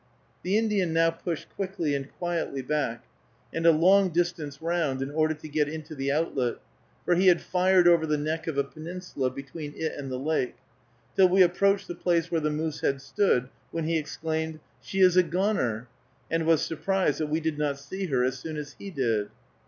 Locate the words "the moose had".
12.41-12.99